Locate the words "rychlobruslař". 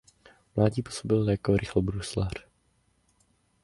1.57-2.33